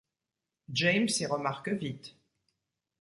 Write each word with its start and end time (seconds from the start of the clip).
James 0.73 1.09
s'y 1.09 1.27
remarque 1.27 1.69
vite. 1.69 2.15